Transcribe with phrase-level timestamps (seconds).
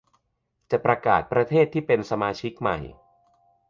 [0.71, 2.77] จะประกาศประเทศที่เป็นสมาชิกใหม่